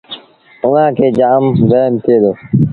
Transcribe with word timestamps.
اُئآݩ 0.65 0.93
کي 0.97 1.07
جآم 1.17 1.43
وهيم 1.69 1.93
ٿئي 2.03 2.17
دو 2.21 2.31